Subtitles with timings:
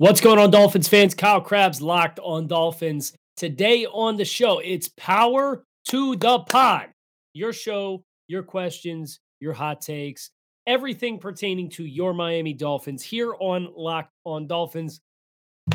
[0.00, 1.14] What's going on, Dolphins fans?
[1.14, 3.12] Kyle Crabbs locked on Dolphins.
[3.36, 6.86] Today on the show, it's Power to the Pod.
[7.34, 10.30] Your show, your questions, your hot takes,
[10.66, 15.02] everything pertaining to your Miami Dolphins here on Locked on Dolphins.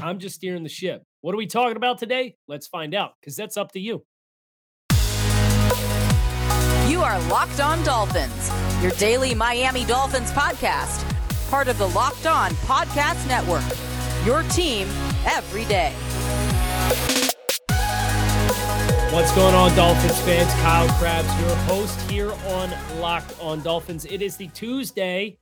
[0.01, 1.03] I'm just steering the ship.
[1.21, 2.35] What are we talking about today?
[2.47, 4.03] Let's find out because that's up to you.
[6.89, 8.49] You are Locked On Dolphins,
[8.81, 11.07] your daily Miami Dolphins podcast,
[11.51, 13.84] part of the Locked On Podcast Network.
[14.25, 14.87] Your team
[15.27, 15.93] every day.
[19.13, 20.51] What's going on, Dolphins fans?
[20.63, 24.03] Kyle Crabbs, your host here on Locked on Dolphins.
[24.05, 25.37] It is the Tuesday,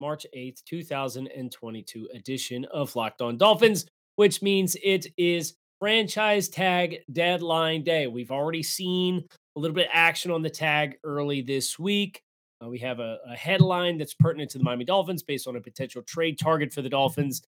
[0.00, 7.82] March 8th, 2022 edition of Locked on Dolphins, which means it is franchise tag deadline
[7.82, 8.06] day.
[8.06, 9.24] We've already seen
[9.56, 12.22] a little bit of action on the tag early this week.
[12.64, 15.60] Uh, we have a, a headline that's pertinent to the Miami Dolphins based on a
[15.60, 17.42] potential trade target for the Dolphins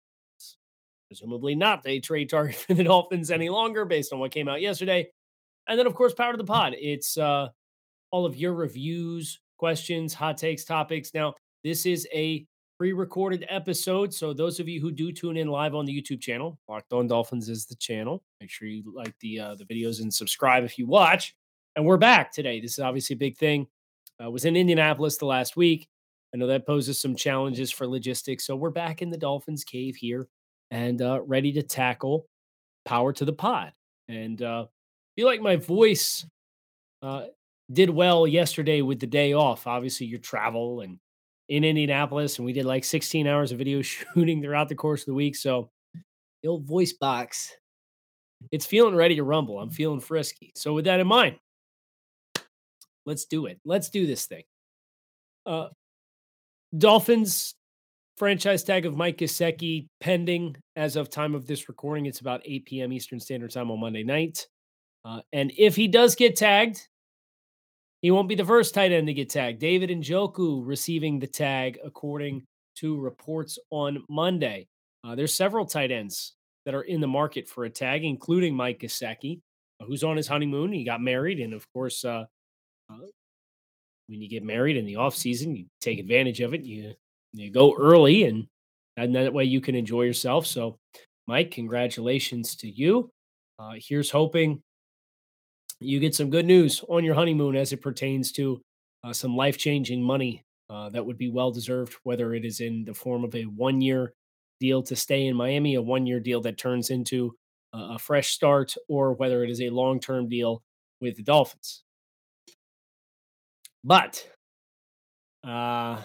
[1.14, 4.62] presumably not a trade target for the Dolphins any longer based on what came out
[4.62, 5.08] yesterday.
[5.68, 6.74] And then, of course, Power to the Pod.
[6.76, 7.50] It's uh,
[8.10, 11.14] all of your reviews, questions, hot takes, topics.
[11.14, 12.48] Now, this is a
[12.80, 14.12] pre recorded episode.
[14.12, 17.06] So, those of you who do tune in live on the YouTube channel, Locked On
[17.06, 18.24] Dolphins is the channel.
[18.42, 21.36] Make sure you like the, uh, the videos and subscribe if you watch.
[21.76, 22.60] And we're back today.
[22.60, 23.68] This is obviously a big thing.
[24.20, 25.88] I was in Indianapolis the last week.
[26.34, 28.48] I know that poses some challenges for logistics.
[28.48, 30.28] So, we're back in the Dolphins cave here
[30.74, 32.26] and uh, ready to tackle
[32.84, 33.72] power to the pod.
[34.08, 34.66] And uh,
[35.16, 36.26] feel like my voice
[37.04, 37.26] uh,
[37.72, 39.68] did well yesterday with the day off.
[39.68, 40.98] Obviously, your travel and
[41.48, 45.06] in Indianapolis, and we did like 16 hours of video shooting throughout the course of
[45.08, 45.36] the week.
[45.36, 45.70] So
[46.42, 47.56] the old voice box,
[48.52, 49.60] it's feeling ready to rumble.
[49.60, 50.54] I'm feeling frisky.
[50.56, 51.36] So with that in mind,
[53.06, 53.60] let's do it.
[53.64, 54.44] Let's do this thing.
[55.46, 55.68] Uh,
[56.76, 57.54] Dolphins
[58.18, 62.06] franchise tag of Mike Gesicki pending as of time of this recording.
[62.06, 62.94] It's about 8 p.m.
[62.94, 64.48] Eastern Standard Time on Monday night.
[65.06, 66.88] Uh, and if he does get tagged,
[68.02, 69.60] he won't be the first tight end to get tagged.
[69.60, 72.44] David Njoku receiving the tag, according
[72.78, 74.68] to reports on Monday.
[75.04, 76.34] Uh, there's several tight ends
[76.66, 79.40] that are in the market for a tag, including Mike Gesicki,
[79.82, 80.72] uh, who's on his honeymoon.
[80.72, 82.26] He got married, and of course, uh,
[82.90, 82.98] uh
[84.08, 86.64] when you get married in the off season, you take advantage of it.
[86.64, 86.94] You
[87.34, 88.48] you go early and
[88.96, 90.46] and that way you can enjoy yourself.
[90.46, 90.78] So,
[91.28, 93.10] Mike, congratulations to you.
[93.58, 94.62] Uh, here's hoping
[95.80, 98.62] you get some good news on your honeymoon as it pertains to
[99.04, 102.86] uh, some life changing money uh, that would be well deserved, whether it is in
[102.86, 104.14] the form of a one year
[104.60, 107.36] deal to stay in Miami, a one year deal that turns into
[107.74, 110.62] a fresh start, or whether it is a long term deal
[111.02, 111.84] with the Dolphins.
[113.84, 114.26] But
[115.44, 116.02] uh,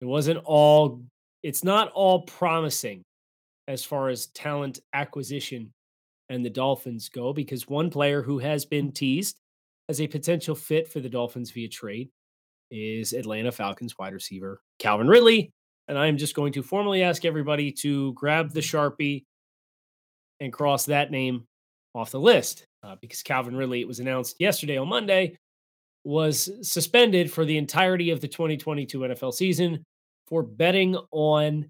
[0.00, 1.02] it wasn't all,
[1.42, 3.02] it's not all promising
[3.68, 5.72] as far as talent acquisition
[6.28, 9.40] and the Dolphins go, because one player who has been teased
[9.88, 12.08] as a potential fit for the Dolphins via trade
[12.70, 15.50] is Atlanta Falcons wide receiver Calvin Ridley.
[15.88, 19.24] And I'm just going to formally ask everybody to grab the Sharpie
[20.38, 21.44] and cross that name
[21.94, 25.36] off the list uh, because Calvin Ridley, it was announced yesterday on Monday,
[26.04, 29.84] was suspended for the entirety of the 2022 NFL season
[30.30, 31.68] for betting on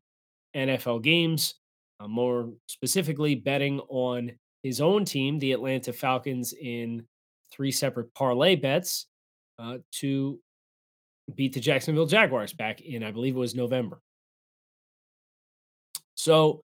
[0.55, 1.55] NFL games,
[1.99, 4.31] uh, more specifically, betting on
[4.63, 7.05] his own team, the Atlanta Falcons, in
[7.51, 9.07] three separate parlay bets
[9.59, 10.39] uh, to
[11.35, 14.01] beat the Jacksonville Jaguars back in, I believe it was November.
[16.15, 16.61] So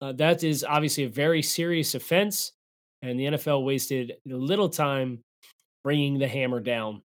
[0.00, 2.52] uh, that is obviously a very serious offense,
[3.02, 5.20] and the NFL wasted little time
[5.82, 7.02] bringing the hammer down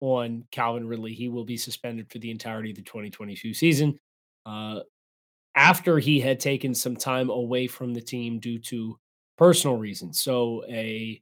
[0.00, 1.12] on Calvin Ridley.
[1.12, 3.98] He will be suspended for the entirety of the 2022 season.
[4.44, 4.80] Uh,
[5.56, 8.98] after he had taken some time away from the team due to
[9.38, 10.20] personal reasons.
[10.20, 11.20] So a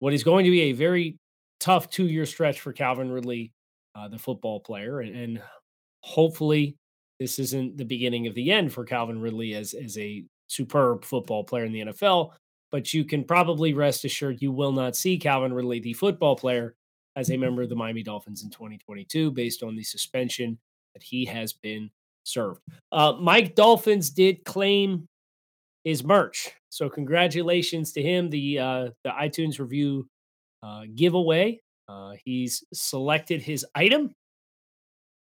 [0.00, 1.18] what is going to be a very
[1.60, 3.52] tough two year stretch for Calvin Ridley,
[3.94, 5.42] uh, the football player, and, and
[6.02, 6.76] hopefully
[7.18, 11.44] this isn't the beginning of the end for Calvin Ridley as as a superb football
[11.44, 12.32] player in the NFL.
[12.72, 16.74] But you can probably rest assured you will not see Calvin Ridley, the football player,
[17.16, 20.58] as a member of the Miami Dolphins in 2022 based on the suspension
[20.94, 21.90] that he has been
[22.24, 22.60] served.
[22.92, 25.08] Uh, Mike Dolphins did claim
[25.84, 26.50] his merch.
[26.68, 28.30] So congratulations to him.
[28.30, 30.08] The uh, the iTunes review
[30.62, 31.60] uh, giveaway.
[31.88, 34.14] Uh, he's selected his item.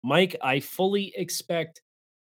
[0.04, 1.82] Mike, I fully expect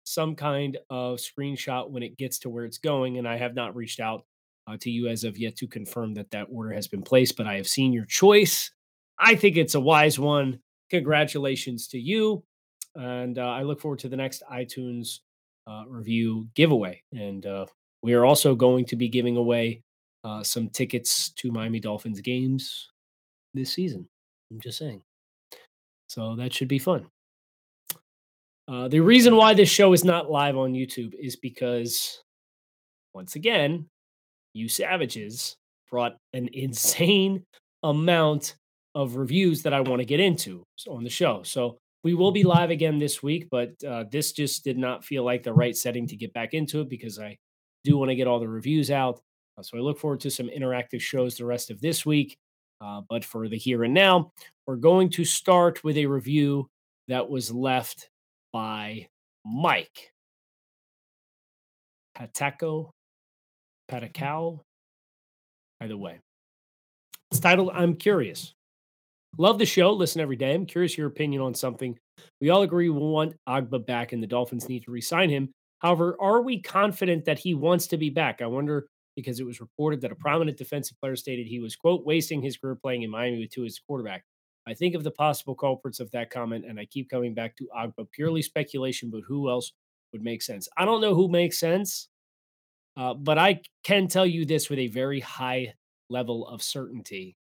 [0.05, 3.75] some kind of screenshot when it gets to where it's going, and I have not
[3.75, 4.25] reached out
[4.69, 7.37] uh, to you as of yet to confirm that that order has been placed.
[7.37, 8.71] But I have seen your choice.
[9.23, 10.59] I think it's a wise one.
[10.91, 12.43] Congratulations to you.
[12.97, 15.21] And uh, I look forward to the next iTunes
[15.67, 17.03] uh, review giveaway.
[17.13, 17.67] And uh,
[18.03, 19.83] we are also going to be giving away
[20.25, 22.91] uh, some tickets to Miami Dolphins games
[23.55, 24.09] this season.
[24.51, 25.03] I'm just saying.
[26.09, 27.07] So that should be fun.
[28.69, 32.23] Uh, the reason why this show is not live on YouTube is because,
[33.15, 33.87] once again,
[34.53, 35.57] you savages
[35.91, 37.45] brought an insane
[37.85, 38.57] amount
[38.95, 41.43] of reviews that I want to get into on the show.
[41.43, 45.25] So we will be live again this week, but uh, this just did not feel
[45.25, 47.39] like the right setting to get back into it because I
[47.85, 49.21] do want to get all the reviews out.
[49.57, 52.37] Uh, so I look forward to some interactive shows the rest of this week.
[52.81, 54.33] Uh, but for the here and now,
[54.67, 56.69] we're going to start with a review
[57.07, 58.11] that was left
[58.53, 59.07] by
[59.45, 60.13] Mike
[62.19, 62.91] Patako
[63.89, 64.61] Patacao.
[65.81, 66.19] Either way,
[67.31, 68.53] it's titled "I'm Curious."
[69.39, 69.93] Love the show.
[69.93, 70.55] Listen every day.
[70.55, 71.99] I'm curious your opinion on something.
[72.41, 75.51] We all agree we want Ogbah back, and the Dolphins need to re-sign him.
[75.81, 78.43] However, are we confident that he wants to be back?
[78.43, 78.87] I wonder
[79.17, 82.57] because it was reported that a prominent defensive player stated he was, quote, wasting his
[82.57, 84.23] career playing in Miami with Tua as quarterback.
[84.67, 87.69] I think of the possible culprits of that comment, and I keep coming back to
[87.77, 88.11] Ogbah.
[88.13, 89.73] Purely speculation, but who else
[90.13, 90.69] would make sense?
[90.77, 92.09] I don't know who makes sense,
[92.97, 95.75] uh, but I can tell you this with a very high
[96.11, 97.35] level of certainty.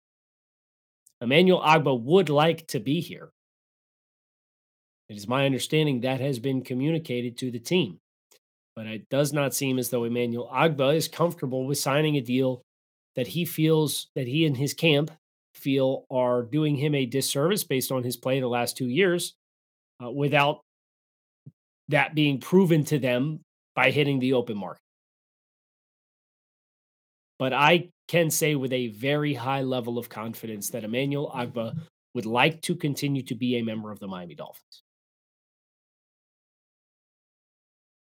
[1.20, 3.30] Emmanuel Ogbah would like to be here.
[5.08, 8.00] It is my understanding that has been communicated to the team
[8.76, 12.62] but it does not seem as though Emmanuel Ogbah is comfortable with signing a deal
[13.16, 15.10] that he feels that he and his camp
[15.54, 19.34] feel are doing him a disservice based on his play the last two years
[20.02, 20.60] uh, without
[21.88, 23.40] that being proven to them
[23.74, 24.80] by hitting the open market.
[27.38, 31.78] But I can say with a very high level of confidence that Emmanuel Ogbah
[32.12, 34.82] would like to continue to be a member of the Miami Dolphins.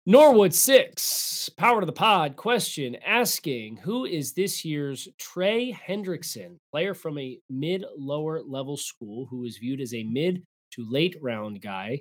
[0.06, 6.94] Norwood six, power to the pod question asking who is this year's Trey Hendrickson, player
[6.94, 10.42] from a mid lower level school who is viewed as a mid
[10.72, 12.00] to late round guy,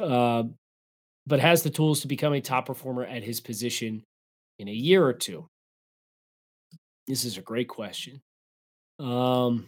[0.00, 0.44] uh,
[1.26, 4.04] but has the tools to become a top performer at his position
[4.60, 5.48] in a year or two?
[7.06, 8.20] This is a great question.
[8.98, 9.66] Um,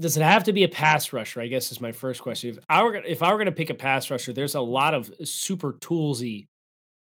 [0.00, 1.40] does it have to be a pass rusher?
[1.40, 2.50] I guess is my first question.
[2.50, 4.92] If I were if I were going to pick a pass rusher, there's a lot
[4.92, 6.48] of super toolsy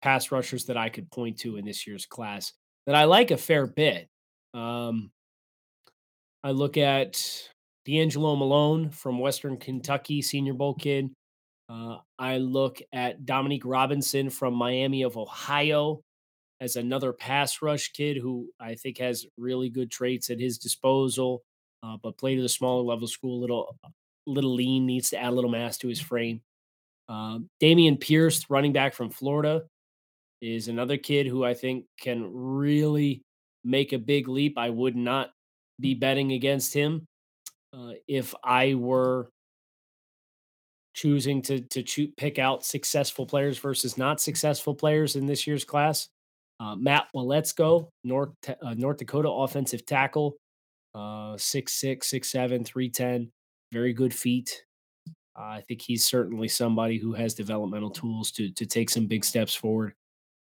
[0.03, 2.53] pass rushers that I could point to in this year's class
[2.87, 4.09] that I like a fair bit.
[4.55, 5.11] Um,
[6.43, 7.23] I look at
[7.85, 11.11] D'Angelo Malone from Western Kentucky, Senior Bowl kid.
[11.69, 16.01] Uh, I look at Dominique Robinson from Miami of Ohio
[16.61, 21.43] as another pass rush kid who I think has really good traits at his disposal
[21.83, 23.77] uh, but played at a smaller level school, little
[24.27, 26.41] little lean, needs to add a little mass to his frame.
[27.09, 29.63] Uh, Dameon Pierce, running back from Florida,
[30.43, 33.23] is another kid who I think can really
[33.65, 34.59] make a big leap.
[34.59, 35.31] I would not
[35.81, 37.07] be betting against him
[37.73, 39.31] uh, if I were
[40.99, 45.65] choosing to to choose, pick out successful players versus not successful players in this year's
[45.65, 46.09] class.
[46.61, 50.37] Uh, Matt Waletzko, North uh, North Dakota offensive tackle,
[50.95, 53.31] uh, six six, six seven, three ten,
[53.73, 54.65] very good feet.
[55.39, 59.25] Uh, I think he's certainly somebody who has developmental tools to to take some big
[59.25, 59.95] steps forward.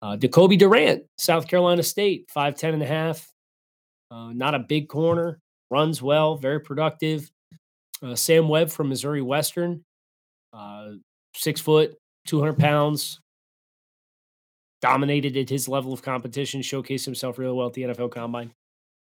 [0.00, 3.29] Uh, Jacoby Durant, South Carolina State, five ten and a half.
[4.12, 5.41] Uh, not a big corner,
[5.73, 7.29] runs well, very productive.
[8.00, 9.83] Uh, Sam Webb from Missouri Western,
[10.53, 10.93] uh,
[11.35, 13.21] six foot, 200 pounds,
[14.81, 18.53] dominated at his level of competition, showcased himself really well at the NFL Combine.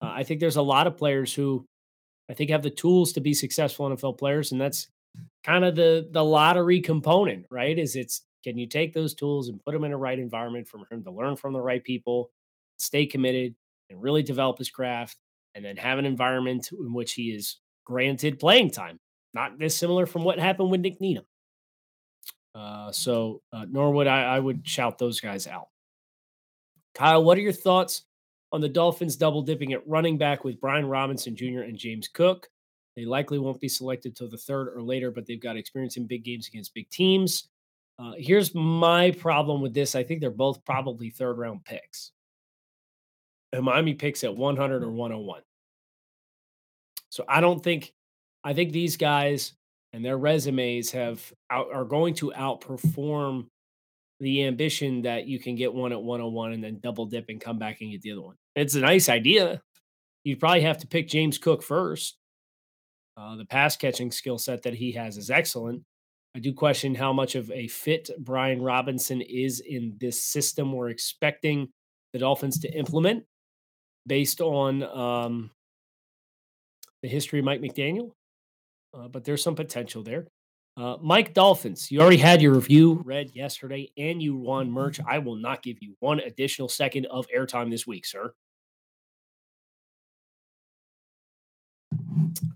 [0.01, 1.65] Uh, I think there's a lot of players who
[2.31, 4.89] I think have the tools to be successful NFL players, and that's
[5.45, 7.79] kind of the the lottery component, right?
[7.79, 10.79] Is it's can you take those tools and put them in a right environment for
[10.91, 12.31] him to learn from the right people,
[12.79, 13.55] stay committed,
[13.91, 15.17] and really develop his craft,
[15.55, 18.99] and then have an environment in which he is granted playing time,
[19.35, 21.25] not dissimilar from what happened with Nik Needham.
[22.55, 25.69] Uh, so uh, Norwood, I, I would shout those guys out.
[26.95, 28.03] Kyle, what are your thoughts
[28.53, 31.63] on the Dolphins double dipping at running back with Brian Robinson Jr.
[31.63, 32.49] and James Cook.
[32.95, 36.07] They likely won't be selected till the third or later, but they've got experience in
[36.07, 37.49] big games against big teams.
[37.99, 39.95] Uh, here's my problem with this.
[39.95, 42.13] I think they're both probably third round picks.
[43.55, 45.43] And Miami picks at 100 or 101.
[47.09, 47.93] So I don't think,
[48.45, 49.55] I think these guys
[49.93, 53.47] and their resumes have out, are going to outperform
[54.21, 57.59] the ambition that you can get one at 101 and then double dip and come
[57.59, 58.37] back and get the other one.
[58.55, 59.61] It's a nice idea.
[60.25, 62.17] You'd probably have to pick James Cook first.
[63.17, 65.83] Uh, the pass catching skill set that he has is excellent.
[66.35, 70.89] I do question how much of a fit Brian Robinson is in this system we're
[70.89, 71.69] expecting
[72.13, 73.25] the Dolphins to implement
[74.07, 75.51] based on um,
[77.03, 78.13] the history of Mike McDaniel.
[78.95, 80.27] Uh, but there's some potential there.
[80.77, 85.01] Uh, Mike Dolphins, you already had your review read yesterday and you won merch.
[85.07, 88.33] I will not give you one additional second of airtime this week, sir.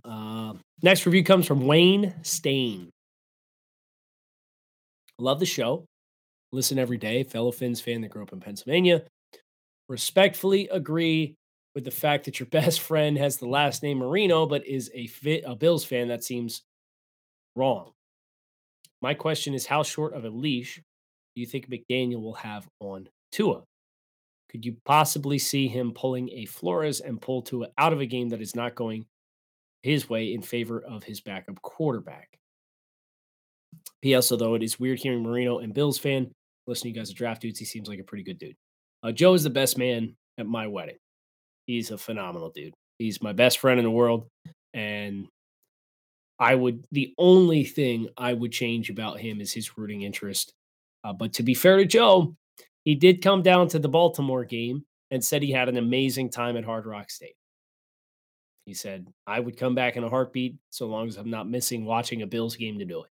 [0.02, 2.90] Uh, next review comes from Wayne Stain.
[5.18, 5.84] Love the show.
[6.52, 7.22] Listen every day.
[7.22, 9.02] Fellow Fins fan that grew up in Pennsylvania.
[9.88, 11.36] Respectfully agree
[11.76, 15.06] with the fact that your best friend has the last name Marino, but is a,
[15.06, 16.08] fit, a Bills fan.
[16.08, 16.62] That seems
[17.54, 17.92] wrong.
[19.00, 23.08] My question is how short of a leash do you think McDaniel will have on
[23.30, 23.62] Tua?
[24.50, 28.30] Could you possibly see him pulling a Flores and pull Tua out of a game
[28.30, 29.04] that is not going
[29.82, 32.38] his way in favor of his backup quarterback?
[34.00, 34.32] P.S.
[34.32, 36.30] Although it is weird hearing Marino and Bills fan,
[36.66, 37.58] listen to you guys are draft dudes.
[37.58, 38.56] He seems like a pretty good dude.
[39.02, 40.96] Uh, Joe is the best man at my wedding.
[41.66, 42.74] He's a phenomenal dude.
[42.98, 44.28] He's my best friend in the world.
[44.72, 45.26] And
[46.38, 50.52] I would, the only thing I would change about him is his rooting interest.
[51.04, 52.34] Uh, but to be fair to Joe,
[52.84, 56.56] he did come down to the Baltimore game and said he had an amazing time
[56.56, 57.36] at Hard Rock State.
[58.64, 61.84] He said, I would come back in a heartbeat so long as I'm not missing
[61.84, 63.10] watching a Bills game to do it.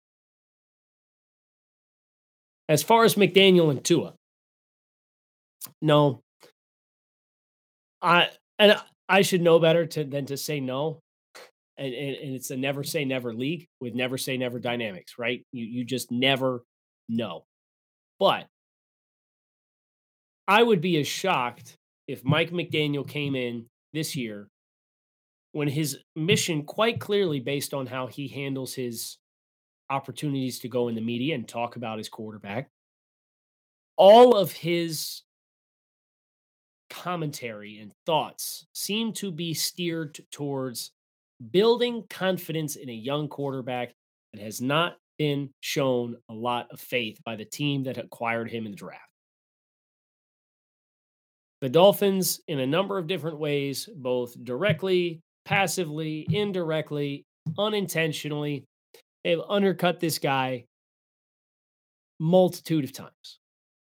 [2.69, 4.15] As far as McDaniel and Tua,
[5.81, 6.23] no.
[8.03, 8.77] I and
[9.09, 11.01] I should know better to than to say no.
[11.77, 15.45] And, and, and it's a never say never league with never say never dynamics, right?
[15.53, 16.63] You you just never
[17.09, 17.45] know.
[18.19, 18.47] But
[20.47, 24.49] I would be as shocked if Mike McDaniel came in this year
[25.53, 29.19] when his mission quite clearly based on how he handles his
[29.89, 32.69] opportunities to go in the media and talk about his quarterback.
[33.97, 35.23] All of his
[37.03, 40.93] commentary and thoughts seem to be steered towards
[41.51, 43.93] building confidence in a young quarterback
[44.33, 48.67] that has not been shown a lot of faith by the team that acquired him
[48.67, 49.01] in the draft.
[51.61, 57.25] The Dolphins, in a number of different ways, both directly, passively, indirectly,
[57.59, 58.65] unintentionally,
[59.25, 60.67] They've undercut this guy
[62.21, 63.39] multitude of times.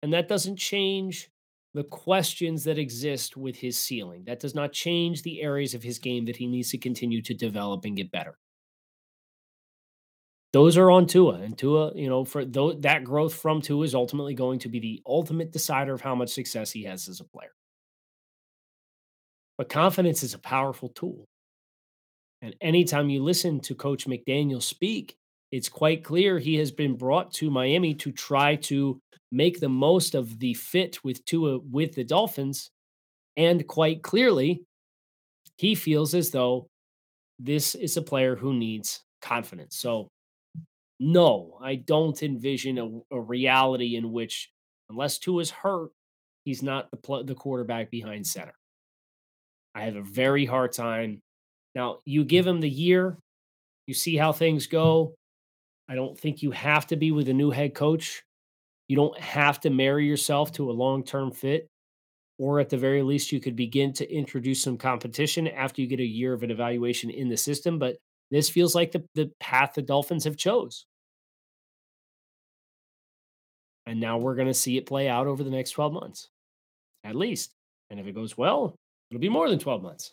[0.03, 1.29] And that doesn't change
[1.75, 4.25] the questions that exist with his ceiling.
[4.25, 7.35] That does not change the areas of his game that he needs to continue to
[7.35, 8.39] develop and get better.
[10.53, 13.95] Those are on Tua, and Tua, you know, for th- that growth from Tua is
[13.95, 17.25] ultimately going to be the ultimate decider of how much success he has as a
[17.25, 17.51] player.
[19.59, 21.25] But confidence is a powerful tool.
[22.41, 25.17] And anytime you listen to Coach McDaniel speak,
[25.53, 30.15] it's quite clear he has been brought to Miami to try to make the most
[30.15, 32.71] of the fit with Tua with the Dolphins.
[33.37, 34.63] And quite clearly,
[35.57, 36.69] he feels as though
[37.39, 39.77] this is a player who needs confidence.
[39.77, 40.09] So,
[41.01, 44.51] no, I don't envision a, a reality in which,
[44.89, 45.91] unless Tua is hurt,
[46.45, 48.55] he's not the, pl- the quarterback behind center.
[49.75, 51.21] I have a very hard time.
[51.75, 53.19] Now, you give him the year,
[53.89, 55.15] you see how things go.
[55.89, 58.23] I don't think you have to be with a new head coach.
[58.89, 61.69] You don't have to marry yourself to a long term fit.
[62.39, 66.01] Or at the very least, you could begin to introduce some competition after you get
[66.01, 67.79] a year of an evaluation in the system.
[67.79, 67.97] But
[68.31, 70.87] this feels like the, the path the Dolphins have chose.
[73.87, 76.29] And now we're going to see it play out over the next 12 months,
[77.05, 77.53] at least.
[77.91, 78.75] And if it goes well,
[79.11, 80.13] it'll be more than 12 months.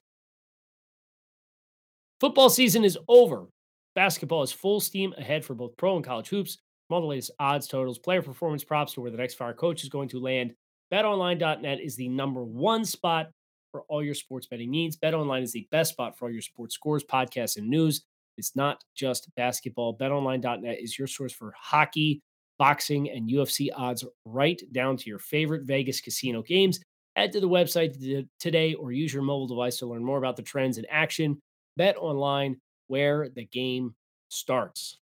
[2.19, 3.47] Football season is over.
[3.95, 6.57] Basketball is full steam ahead for both pro and college hoops.
[6.87, 9.83] From all the latest odds, totals, player performance props to where the next fire coach
[9.83, 10.53] is going to land,
[10.91, 13.29] betonline.net is the number one spot
[13.71, 14.97] for all your sports betting needs.
[14.97, 18.03] BetOnline is the best spot for all your sports scores, podcasts, and news.
[18.37, 19.97] It's not just basketball.
[19.97, 22.21] BetOnline.net is your source for hockey,
[22.59, 26.79] boxing, and UFC odds, right down to your favorite Vegas casino games.
[27.15, 30.43] Head to the website today or use your mobile device to learn more about the
[30.43, 31.39] trends in action.
[31.77, 32.57] Bet online
[32.91, 33.95] where the game
[34.27, 34.97] starts.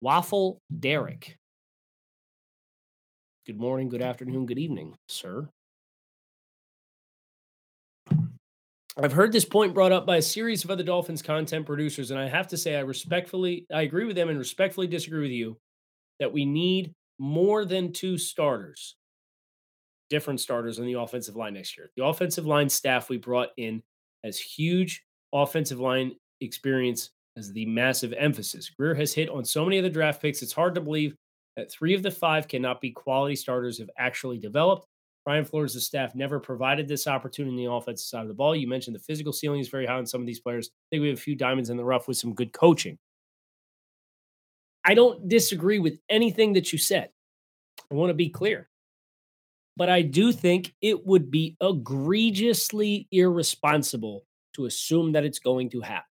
[0.00, 1.36] Waffle Derek.
[3.44, 5.48] Good morning, good afternoon, good evening, sir.
[8.96, 12.20] I've heard this point brought up by a series of other Dolphins content producers, and
[12.20, 15.58] I have to say, I respectfully, I agree with them and respectfully disagree with you
[16.20, 18.94] that we need more than two starters,
[20.08, 21.90] different starters on the offensive line next year.
[21.96, 23.82] The offensive line staff we brought in
[24.22, 25.02] has huge
[25.34, 28.70] offensive line experience as the massive emphasis.
[28.70, 31.14] Grier has hit on so many of the draft picks, it's hard to believe
[31.56, 34.86] that three of the five cannot be quality starters if actually developed.
[35.24, 38.54] Brian Flores' staff never provided this opportunity in the offensive side of the ball.
[38.54, 40.68] You mentioned the physical ceiling is very high on some of these players.
[40.68, 42.98] I think we have a few diamonds in the rough with some good coaching.
[44.84, 47.08] I don't disagree with anything that you said.
[47.90, 48.68] I want to be clear.
[49.76, 54.24] But I do think it would be egregiously irresponsible
[54.54, 56.08] to assume that it's going to happen.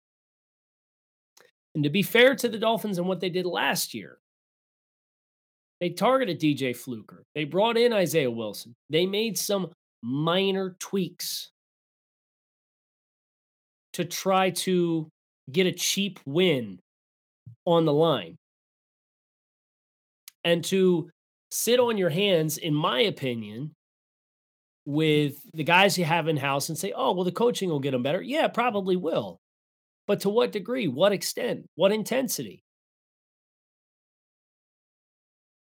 [1.75, 4.18] And to be fair to the Dolphins and what they did last year,
[5.80, 7.25] they targeted DJ Fluker.
[7.34, 8.75] They brought in Isaiah Wilson.
[8.90, 9.72] They made some
[10.02, 11.50] minor tweaks
[13.94, 15.08] to try to
[15.50, 16.78] get a cheap win
[17.64, 18.37] on the line.
[20.44, 21.11] And to
[21.50, 23.75] sit on your hands, in my opinion,
[24.84, 27.92] with the guys you have in house and say, oh, well, the coaching will get
[27.92, 28.20] them better.
[28.20, 29.40] Yeah, probably will.
[30.06, 30.88] But to what degree?
[30.88, 31.66] What extent?
[31.76, 32.64] What intensity?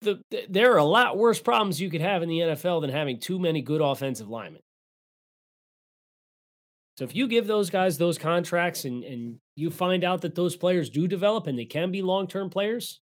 [0.01, 2.89] The, the, there are a lot worse problems you could have in the NFL than
[2.89, 4.61] having too many good offensive linemen.
[6.97, 10.55] So if you give those guys those contracts and, and you find out that those
[10.55, 12.99] players do develop and they can be long term players,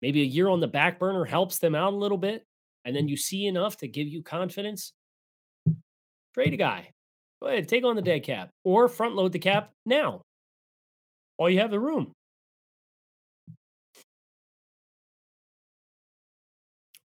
[0.00, 2.46] maybe a year on the back burner helps them out a little bit,
[2.84, 3.10] and then mm.
[3.10, 4.92] you see enough to give you confidence,
[6.36, 6.90] trade a guy.
[7.40, 10.22] Go ahead, take on the dead cap or front load the cap now
[11.36, 12.12] while you have the room.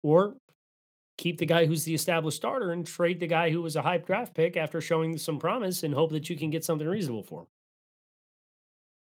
[0.03, 0.35] Or
[1.17, 4.07] keep the guy who's the established starter and trade the guy who was a hype
[4.07, 7.41] draft pick after showing some promise and hope that you can get something reasonable for
[7.41, 7.47] him.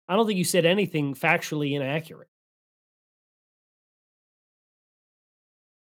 [0.09, 2.29] I don't think you said anything factually inaccurate.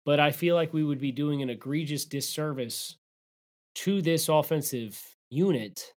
[0.04, 2.98] But I feel like we would be doing an egregious disservice
[3.76, 5.94] to this offensive unit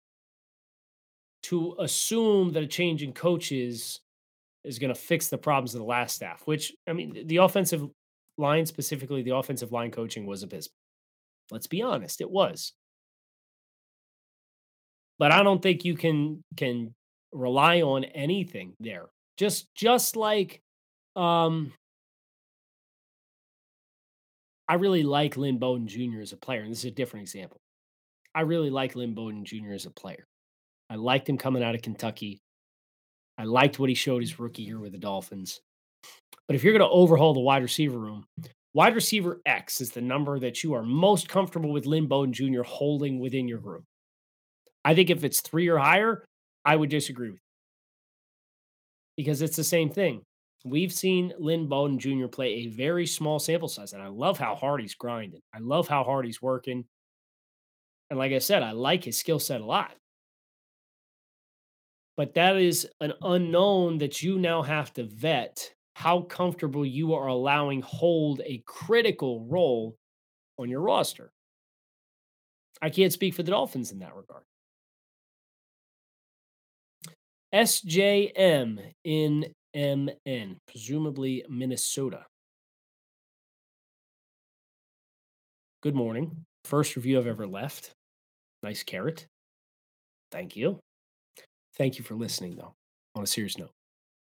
[1.44, 4.02] to assume that a change in coaches
[4.64, 7.88] is going to fix the problems of the last staff, which, I mean, the offensive
[8.38, 10.74] line, specifically the offensive line coaching, was abysmal.
[11.52, 12.74] Let's be honest, it was.
[15.20, 16.94] But I don't think you can can
[17.32, 19.06] rely on anything there.
[19.38, 20.62] Just just like
[21.16, 21.72] um
[24.68, 26.22] I really like Lynn Bowden Jr.
[26.22, 27.62] as a player, and this is a different example.
[28.36, 29.72] I really like Lynn Bowden Jr.
[29.74, 30.26] as a player.
[30.90, 32.40] I liked him coming out of Kentucky.
[33.38, 35.62] I liked what he showed his rookie year with the Dolphins.
[36.48, 38.26] But if you're going to overhaul the wide receiver room,
[38.74, 42.62] wide receiver X is the number that you are most comfortable with Lynn Bowden Jr.
[42.64, 43.84] holding within your group.
[44.84, 46.24] I think if it's three or higher,
[46.64, 47.40] I would disagree with you
[49.18, 50.22] because it's the same thing.
[50.66, 52.28] We've seen Lynn Bowden Jr.
[52.28, 55.42] play a very small sample size, and I love how hard he's grinding.
[55.54, 56.86] I love how hard he's working.
[58.10, 59.94] And like I said, I like his skill set a lot.
[62.18, 67.28] But that is an unknown that you now have to vet how comfortable you are
[67.28, 69.98] allowing hold a critical role
[70.58, 71.32] on your roster.
[72.82, 74.44] I can't speak for the Dolphins in that regard.
[77.54, 82.26] SJM in MN, presumably Minnesota.
[85.82, 86.46] Good morning.
[86.66, 87.92] First review I've ever left.
[88.64, 89.28] Nice carrot.
[90.32, 90.80] Thank you.
[91.78, 92.74] Thank you for listening, though,
[93.14, 93.70] on a serious note.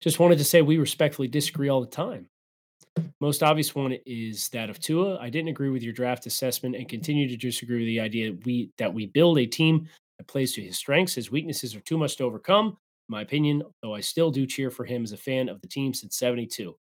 [0.01, 2.27] Just wanted to say we respectfully disagree all the time.
[3.21, 5.19] Most obvious one is that of Tua.
[5.19, 8.45] I didn't agree with your draft assessment and continue to disagree with the idea that
[8.45, 11.13] we that we build a team that plays to his strengths.
[11.13, 12.67] His weaknesses are too much to overcome.
[12.67, 15.67] In my opinion, though I still do cheer for him as a fan of the
[15.67, 16.75] team since 72.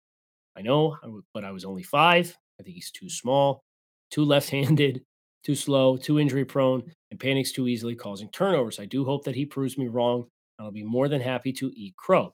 [0.56, 0.96] I know,
[1.34, 2.38] but I was only five.
[2.60, 3.64] I think he's too small,
[4.12, 5.04] too left handed,
[5.44, 8.80] too slow, too injury prone, and panics too easily, causing turnovers.
[8.80, 10.28] I do hope that he proves me wrong.
[10.60, 12.34] I'll be more than happy to eat crow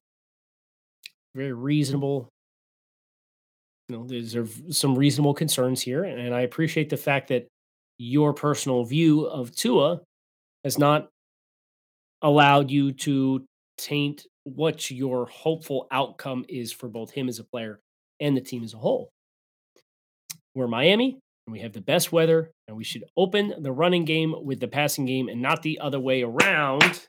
[1.36, 2.30] very reasonable.
[3.90, 7.48] You know, there's some reasonable concerns here, and I appreciate the fact that
[8.00, 10.02] your personal view of Tua
[10.64, 11.10] has not
[12.24, 13.46] allowed you to
[13.78, 17.80] taint what your hopeful outcome is for both him as a player
[18.20, 19.10] and the team as a whole.
[20.56, 24.34] We're Miami, and we have the best weather, and we should open the running game
[24.44, 27.08] with the passing game and not the other way around,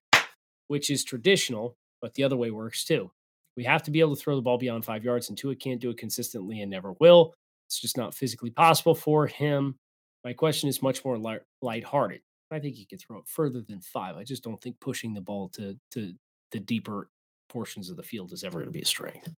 [0.68, 3.10] which is traditional, but the other way works too.
[3.56, 5.80] We have to be able to throw the ball beyond five yards, and Tua can't
[5.80, 7.34] do it consistently and never will.
[7.66, 9.76] It's just not physically possible for him.
[10.24, 12.20] My question is much more light, lighthearted.
[12.50, 14.16] I think he can throw it further than five.
[14.16, 16.12] I just don't think pushing the ball to to
[16.52, 17.08] the deeper
[17.48, 19.32] portions of the field is ever going to be a strength.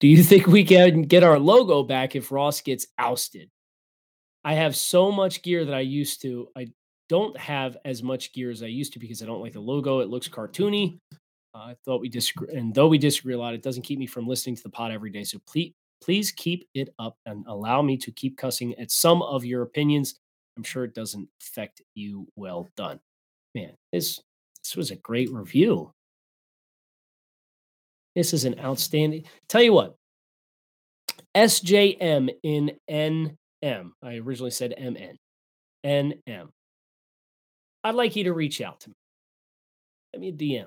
[0.00, 3.50] Do you think we can get our logo back if Ross gets ousted?
[4.44, 6.48] I have so much gear that I used to.
[6.56, 6.68] I
[7.08, 10.00] don't have as much gear as I used to because I don't like the logo.
[10.00, 10.98] It looks cartoony.
[11.54, 14.06] Uh, I thought we disagree, and though we disagree a lot, it doesn't keep me
[14.06, 15.24] from listening to the pod every day.
[15.24, 19.44] So please, please keep it up and allow me to keep cussing at some of
[19.44, 20.18] your opinions.
[20.56, 22.26] I'm sure it doesn't affect you.
[22.36, 23.00] Well done,
[23.54, 23.72] man.
[23.92, 24.20] This
[24.62, 25.92] this was a great review.
[28.14, 29.24] This is an outstanding.
[29.48, 29.96] Tell you what,
[31.34, 33.90] SJM in NM.
[34.02, 35.18] I originally said MN.
[35.84, 36.48] NM.
[37.82, 38.94] I'd like you to reach out to me.
[40.12, 40.66] Send me a DM.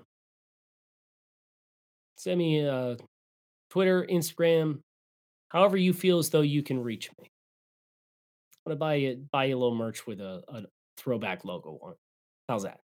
[2.18, 2.98] Send me a
[3.70, 4.80] Twitter, Instagram,
[5.50, 7.30] however you feel as though you can reach me.
[8.66, 10.64] I want to buy you buy you a little merch with a, a
[10.98, 11.96] throwback logo on.
[12.50, 12.80] How's that?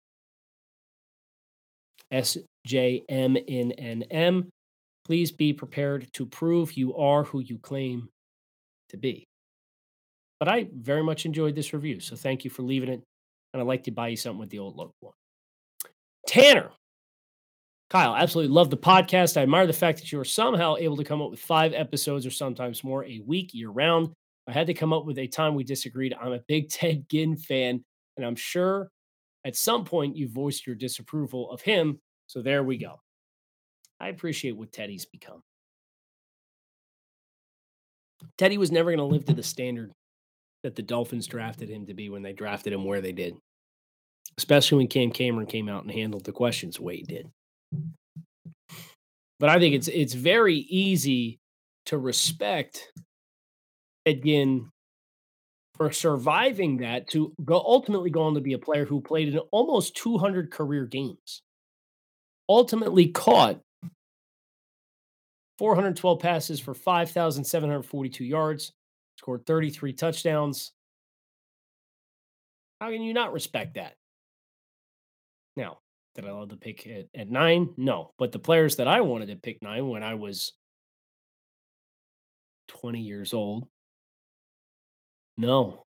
[2.67, 4.47] SJMNNM.
[5.06, 8.08] Please be prepared to prove you are who you claim
[8.89, 9.26] to be.
[10.39, 13.02] But I very much enjoyed this review, so thank you for leaving it.
[13.54, 15.12] And I'd like to buy you something with the old logo on.
[16.28, 16.69] Tanner.
[17.89, 19.38] Kyle, absolutely love the podcast.
[19.38, 22.26] I admire the fact that you are somehow able to come up with five episodes
[22.26, 24.10] or sometimes more a week year round.
[24.47, 26.15] I had to come up with a time we disagreed.
[26.19, 27.84] I'm a big Ted Ginn fan,
[28.17, 28.89] and I'm sure
[29.45, 31.99] at some point you voiced your disapproval of him.
[32.27, 32.99] So there we go.
[33.99, 35.41] I appreciate what Teddy's become.
[38.38, 39.91] Teddy was never going to live to the standard
[40.63, 43.36] that the Dolphins drafted him to be when they drafted him where they did,
[44.38, 47.29] especially when Cam Cameron came out and handled the questions the way he did.
[49.39, 51.39] But I think it's it's very easy
[51.88, 52.91] to respect
[54.05, 54.69] again
[55.75, 59.38] for surviving that to go ultimately go on to be a player who played in
[59.51, 61.41] almost 200 career games.
[62.49, 63.60] Ultimately caught
[65.60, 68.73] 412 passes for 5,742 yards,
[69.17, 70.71] scored 33 touchdowns.
[72.82, 73.93] How can you not respect that?
[75.56, 75.77] Now,
[76.15, 77.69] did I love the pick at nine?
[77.77, 78.12] No.
[78.17, 80.53] But the players that I wanted to pick nine when I was
[82.67, 83.67] 20 years old.
[85.38, 85.84] No.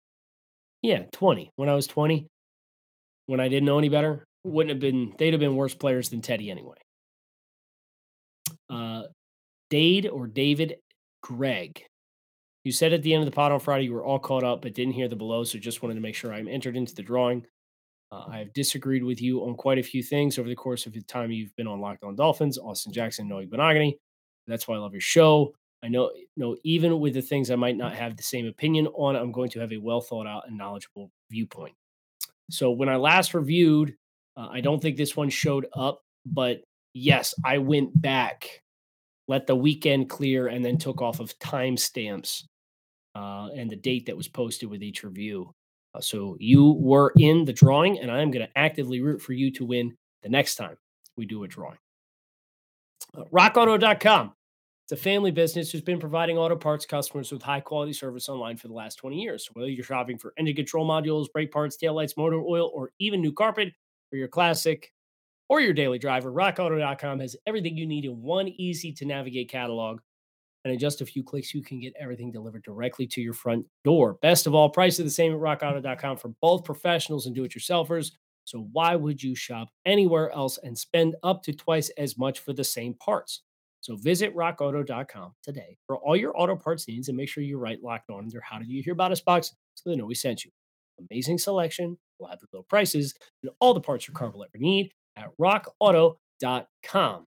[0.81, 1.49] Yeah, 20.
[1.55, 2.27] When I was 20,
[3.25, 6.21] when I didn't know any better, wouldn't have been, they'd have been worse players than
[6.21, 6.77] Teddy anyway.
[8.69, 9.03] Uh,
[9.69, 10.75] Dade or David
[11.21, 11.83] Gregg.
[12.63, 14.61] You said at the end of the pod on Friday you were all caught up
[14.61, 17.03] but didn't hear the below, so just wanted to make sure I'm entered into the
[17.03, 17.45] drawing.
[18.11, 20.93] Uh, I have disagreed with you on quite a few things over the course of
[20.93, 23.95] the time you've been on Locked On Dolphins, Austin Jackson, Noah Igbinoghene.
[24.45, 25.53] That's why I love your show.
[25.83, 29.15] I know, know, even with the things I might not have the same opinion on,
[29.15, 31.73] I'm going to have a well thought out and knowledgeable viewpoint.
[32.51, 33.95] So when I last reviewed,
[34.35, 36.61] uh, I don't think this one showed up, but
[36.93, 38.61] yes, I went back,
[39.27, 42.43] let the weekend clear, and then took off of timestamps
[43.15, 45.53] uh, and the date that was posted with each review.
[45.93, 49.51] Uh, so you were in the drawing, and I'm going to actively root for you
[49.51, 50.77] to win the next time
[51.15, 51.77] we do a drawing.
[53.15, 54.33] Uh, RockAuto.com.
[54.85, 58.57] It's a family business who's been providing auto parts customers with high quality service online
[58.57, 59.45] for the last 20 years.
[59.45, 63.21] So whether you're shopping for engine control modules, brake parts, taillights, motor oil, or even
[63.21, 63.71] new carpet
[64.13, 64.93] for your classic
[65.49, 70.01] or your daily driver, RockAuto.com has everything you need in one easy to navigate catalog
[70.63, 73.65] and in just a few clicks, you can get everything delivered directly to your front
[73.83, 74.19] door.
[74.21, 77.53] Best of all, price is the same at rockauto.com for both professionals and do it
[77.53, 78.11] yourselfers.
[78.45, 82.53] So why would you shop anywhere else and spend up to twice as much for
[82.53, 83.41] the same parts?
[83.81, 87.81] So visit rockauto.com today for all your auto parts needs and make sure you write
[87.81, 90.45] locked on under how did you hear about us box so they know we sent
[90.45, 90.51] you.
[91.09, 95.29] Amazing selection, reliably low prices, and all the parts your car will ever need at
[95.39, 97.25] rockauto.com.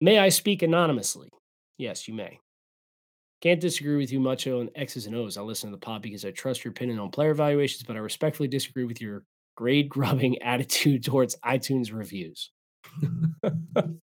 [0.00, 1.30] May I speak anonymously?
[1.78, 2.38] Yes, you may.
[3.40, 5.36] Can't disagree with you much on X's and O's.
[5.36, 8.00] I listen to the pod because I trust your opinion on player evaluations, but I
[8.00, 9.24] respectfully disagree with your
[9.56, 12.50] grade grubbing attitude towards iTunes reviews.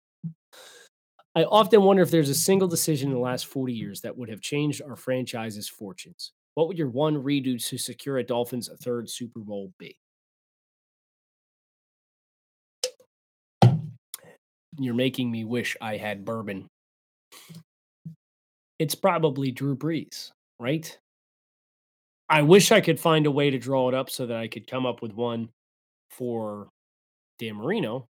[1.35, 4.29] I often wonder if there's a single decision in the last 40 years that would
[4.29, 6.31] have changed our franchise's fortunes.
[6.55, 9.97] What would your one redo to secure a Dolphins third Super Bowl be?
[14.77, 16.67] You're making me wish I had bourbon.
[18.79, 20.97] It's probably Drew Brees, right?
[22.29, 24.67] I wish I could find a way to draw it up so that I could
[24.67, 25.49] come up with one
[26.11, 26.69] for
[27.39, 28.07] Dan Marino.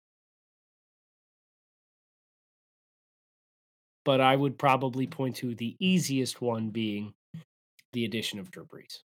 [4.06, 7.14] But I would probably point to the easiest one being
[7.94, 9.00] the addition of Drew Brees.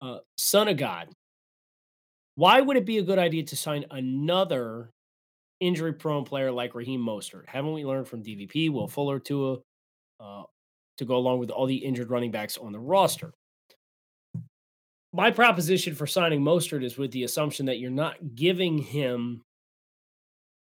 [0.00, 1.08] Uh, Son of God
[2.34, 4.90] why would it be a good idea to sign another
[5.60, 7.46] injury prone player like Raheem Mostert?
[7.46, 9.58] Haven't we learned from DVP, Will Fuller, Tua,
[10.18, 10.44] uh,
[10.98, 13.32] to go along with all the injured running backs on the roster?
[15.14, 19.42] my proposition for signing Mostert is with the assumption that you're not giving him,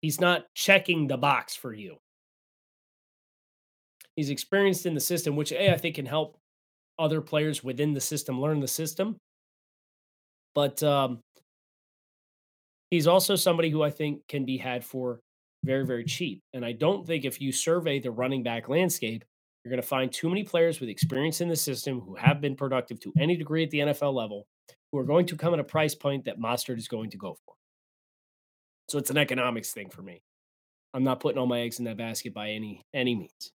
[0.01, 1.97] he's not checking the box for you.
[4.17, 6.37] He's experienced in the system, which A, I think can help
[6.99, 9.17] other players within the system learn the system.
[10.55, 11.21] But um,
[12.91, 15.21] he's also somebody who I think can be had for
[15.65, 16.41] very, very cheap.
[16.53, 19.25] And I don't think if you survey the running back landscape,
[19.65, 22.57] you're going to find too many players with experience in the system who have been
[22.57, 24.47] productive to any degree at the NFL level
[24.91, 27.37] who are going to come at a price point that Mostert is going to go
[27.45, 27.55] for.
[28.89, 30.23] So it's an economics thing for me.
[30.95, 33.53] I'm not putting all my eggs in that basket by any any means.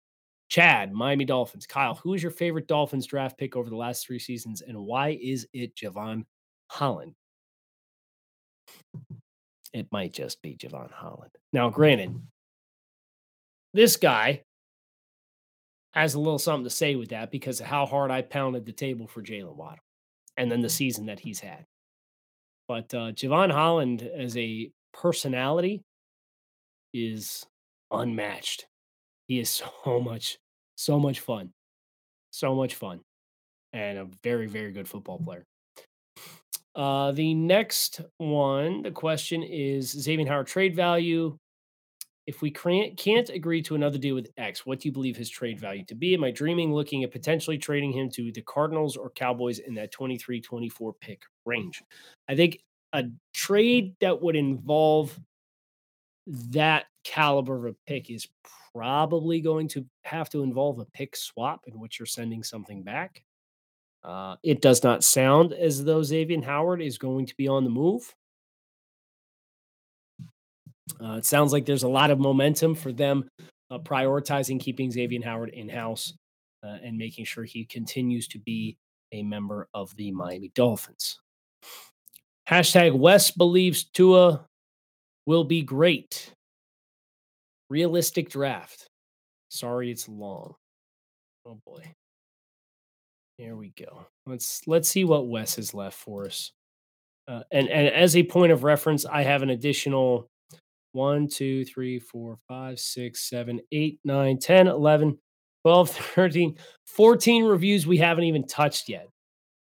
[0.49, 1.66] Chad, Miami Dolphins.
[1.66, 5.16] Kyle, who is your favorite Dolphins draft pick over the last three seasons, and why
[5.23, 6.25] is it Jevon
[6.66, 7.14] Holland?
[9.73, 11.31] It might just be Jevon Holland.
[11.53, 12.21] Now, granted,
[13.73, 14.43] this guy
[15.93, 18.73] has a little something to say with that because of how hard I pounded the
[18.73, 19.85] table for Jaylen Waddle
[20.37, 21.64] and then the season that he's had.
[22.66, 25.83] But uh, Jevon Holland as a personality
[26.92, 27.46] is
[27.90, 28.66] unmatched.
[29.29, 29.50] He is
[29.85, 30.38] so much,
[30.76, 31.53] so much fun.
[32.33, 33.00] So much fun.
[33.72, 35.44] And a very, very good football player.
[36.74, 41.37] Uh, the next one, the question is Xavier Howard trade value.
[42.26, 45.59] If we can't, agree to another deal with X, what do you believe his trade
[45.59, 46.14] value to be?
[46.14, 49.90] Am I dreaming looking at potentially trading him to the Cardinals or Cowboys in that
[49.90, 51.83] 23 24 pick range?
[52.29, 52.61] I think
[52.92, 55.18] a trade that would involve
[56.26, 58.29] that caliber of a pick is
[58.74, 63.22] probably going to have to involve a pick swap in which you're sending something back.
[64.03, 67.70] Uh, it does not sound as though Xavier Howard is going to be on the
[67.70, 68.14] move.
[71.03, 73.29] Uh, it sounds like there's a lot of momentum for them
[73.70, 76.14] uh, prioritizing keeping Xavier Howard in house
[76.62, 78.76] uh, and making sure he continues to be
[79.12, 81.20] a member of the Miami Dolphins.
[82.51, 84.45] Hashtag West believes Tua
[85.25, 86.35] will be great.
[87.69, 88.89] Realistic draft.
[89.51, 90.55] Sorry, it's long.
[91.47, 91.85] Oh boy.
[93.39, 94.05] Here we go.
[94.27, 96.51] Let's let's see what Wes has left for us.
[97.29, 100.29] Uh, and and as a point of reference, I have an additional
[100.93, 105.19] 1, 2, 3, 4, 5, 6, 7, 8, 9, 10, 11,
[105.65, 106.57] 12, 13,
[106.89, 109.07] 14 reviews we haven't even touched yet.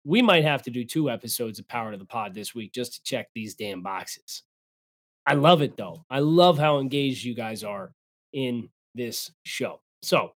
[0.08, 2.94] We might have to do two episodes of Power to the Pod this week just
[2.94, 4.42] to check these damn boxes.
[5.26, 6.06] I love it though.
[6.08, 7.92] I love how engaged you guys are
[8.32, 9.82] in this show.
[10.00, 10.32] So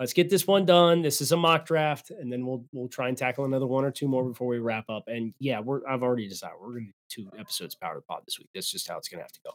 [0.00, 1.02] let's get this one done.
[1.02, 3.90] This is a mock draft, and then we'll we'll try and tackle another one or
[3.90, 5.04] two more before we wrap up.
[5.06, 8.22] And yeah, we're I've already decided we're gonna do two episodes of Power to Pod
[8.24, 8.48] this week.
[8.54, 9.50] That's just how it's gonna have to go.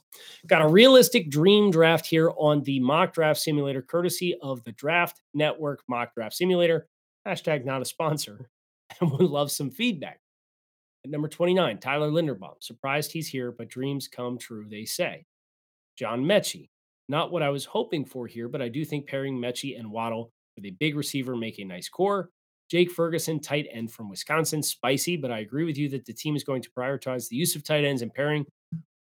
[0.46, 5.22] Got a realistic dream draft here on the mock draft simulator, courtesy of the Draft
[5.34, 6.88] Network Mock Draft Simulator.
[7.28, 8.52] Hashtag not a sponsor.
[9.02, 10.20] And we love some feedback.
[11.06, 12.56] At number 29, Tyler Linderbaum.
[12.60, 15.26] Surprised he's here, but dreams come true, they say.
[15.96, 16.70] John Metchie.
[17.08, 20.32] Not what I was hoping for here, but I do think pairing Metchie and Waddle
[20.56, 22.30] with a big receiver make a nice core.
[22.70, 26.36] Jake Ferguson, tight end from Wisconsin, spicy, but I agree with you that the team
[26.36, 28.46] is going to prioritize the use of tight ends and pairing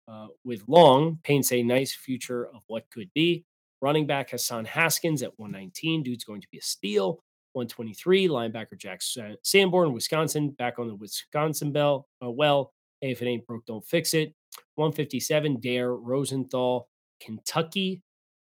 [0.09, 3.45] uh, with Long paints a nice future of what could be.
[3.83, 6.03] Running back Hassan Haskins at 119.
[6.03, 7.21] Dude's going to be a steal.
[7.57, 8.29] 123.
[8.29, 9.01] Linebacker Jack
[9.43, 12.07] Sanborn, Wisconsin, back on the Wisconsin bell.
[12.23, 14.35] Uh, well, hey, if it ain't broke, don't fix it.
[14.75, 15.59] 157.
[15.61, 16.89] Dare Rosenthal,
[17.19, 18.03] Kentucky.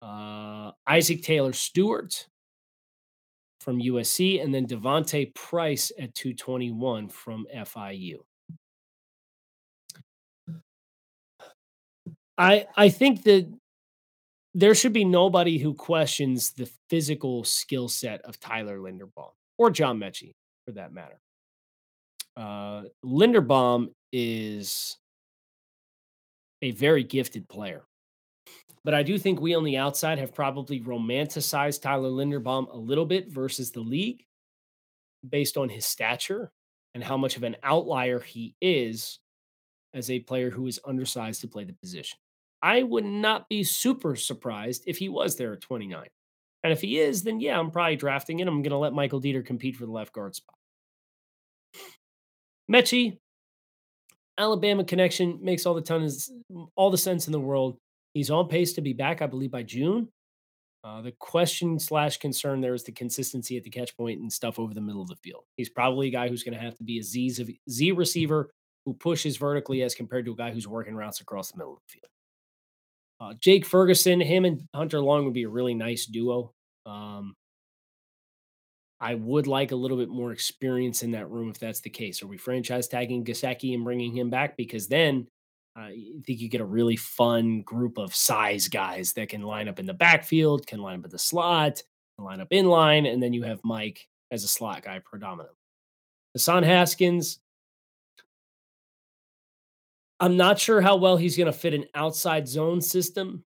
[0.01, 2.27] Uh, Isaac Taylor Stewart
[3.61, 8.19] from USC, and then D'Vonte Price at 221 from FIU.
[12.39, 13.53] I I think that
[14.55, 19.99] there should be nobody who questions the physical skill set of Tyler Linderbaum or John
[19.99, 20.35] Metchie
[20.67, 21.21] for that matter.
[22.37, 24.99] Uh, Linderbaum is
[26.61, 27.83] a very gifted player.
[28.85, 33.07] But I do think we on the outside have probably romanticized Tyler Linderbaum a little
[33.07, 34.25] bit versus the league
[35.29, 36.51] based on his stature
[36.95, 39.21] and how much of an outlier he is
[39.95, 42.19] as a player who is undersized to play the position.
[42.63, 46.07] I would not be super surprised if he was there at 29.
[46.63, 48.47] And if he is, then yeah, I'm probably drafting it.
[48.47, 50.55] I'm going to let Michael Deiter compete for the left guard spot.
[52.71, 53.19] Metchie,
[54.39, 57.79] Alabama connection makes all the all the sense in the world.
[58.15, 60.09] He's on pace to be back, I believe, by June.
[60.85, 64.59] Uh, the question slash concern there is the consistency at the catch point and stuff
[64.59, 65.45] over the middle of the field.
[65.57, 68.51] He's probably a guy who's going to have to be a Z, Z receiver
[68.85, 71.79] who pushes vertically as compared to a guy who's working routes across the middle of
[71.87, 72.11] the field.
[73.23, 76.53] Uh, Jake Ferguson, him and Hunter Long would be a really nice duo.
[76.87, 77.37] Um,
[79.01, 82.21] I would like a little bit more experience in that room if that's the case.
[82.23, 84.57] Are we franchise tagging Gesicki and bringing him back?
[84.57, 85.29] Because then
[85.79, 89.69] uh, I think you get a really fun group of size guys that can line
[89.69, 91.81] up in the backfield, can line up in the slot,
[92.17, 95.57] can line up in line, and then you have Mike as a slot guy predominantly.
[96.35, 97.39] Hassan Haskins,
[100.23, 103.43] I'm not sure how well he's going to fit an outside zone system,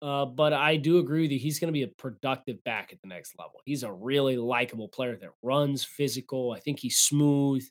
[0.00, 3.08] uh, but I do agree that he's going to be a productive back at the
[3.08, 3.60] next level.
[3.64, 6.52] He's a really likable player that runs physical.
[6.52, 7.66] I think he's smooth.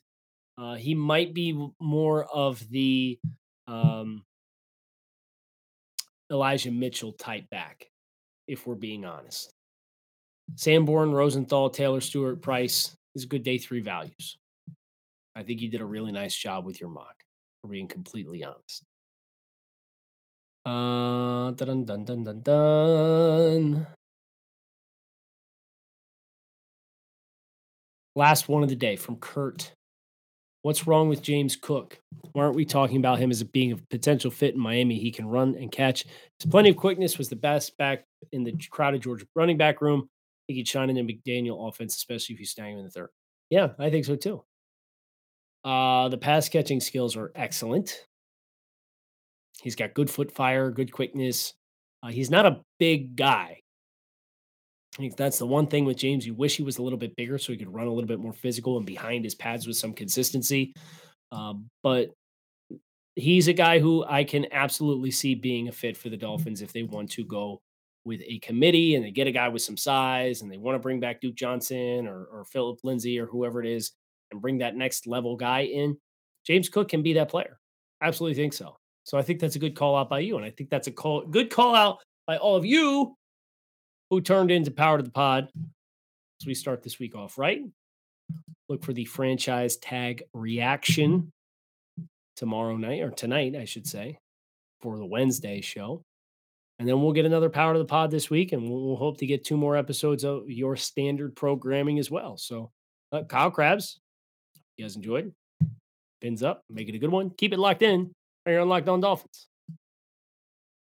[0.58, 3.18] Uh, he might be more of the
[3.66, 4.26] um,
[6.30, 7.86] Elijah Mitchell type back,
[8.46, 9.54] if we're being honest.
[10.56, 14.36] Sanborn, Rosenthal, Taylor Stewart, Price is a good day three values.
[15.34, 17.19] I think you did a really nice job with your mock
[17.68, 18.84] being completely honest.
[20.64, 23.86] Uh, dun dun dun dun dun.
[28.16, 29.72] Last one of the day from Kurt.
[30.62, 31.98] What's wrong with James Cook?
[32.32, 34.98] Why aren't we talking about him as being a potential fit in Miami?
[34.98, 36.04] He can run and catch.
[36.38, 40.10] His plenty of quickness was the best back in the crowded Georgia running back room.
[40.46, 43.08] Think he'd shine in the McDaniel offense, especially if snag him in the third.
[43.48, 44.44] Yeah, I think so too.
[45.64, 48.06] Uh, the pass catching skills are excellent.
[49.62, 51.54] He's got good foot fire, good quickness.
[52.02, 53.60] Uh, he's not a big guy.
[54.94, 56.26] I think that's the one thing with James.
[56.26, 58.18] You wish he was a little bit bigger so he could run a little bit
[58.18, 60.72] more physical and behind his pads with some consistency.
[61.30, 62.10] Um, but
[63.14, 66.72] he's a guy who I can absolutely see being a fit for the Dolphins if
[66.72, 67.60] they want to go
[68.04, 70.80] with a committee and they get a guy with some size and they want to
[70.80, 73.92] bring back Duke Johnson or, or Phillip Lindsay or whoever it is
[74.30, 75.96] and bring that next level guy in,
[76.46, 77.58] James Cook can be that player.
[78.02, 78.76] Absolutely think so.
[79.04, 80.36] So I think that's a good call out by you.
[80.36, 83.16] And I think that's a call, good call out by all of you
[84.10, 85.48] who turned into Power to the Pod
[86.40, 87.60] as we start this week off, right?
[88.68, 91.32] Look for the franchise tag reaction
[92.36, 94.18] tomorrow night or tonight, I should say,
[94.80, 96.02] for the Wednesday show.
[96.78, 99.26] And then we'll get another Power to the Pod this week, and we'll, hope to
[99.26, 102.38] get two more episodes of your standard programming as well.
[102.38, 102.70] So,
[103.12, 104.00] uh, Kyle Crabbs,
[104.76, 105.32] you guys enjoyed?
[106.20, 107.30] Fins up, make it a good one.
[107.30, 108.14] Keep it locked in.
[108.46, 109.49] Are you on Locked On Dolphins?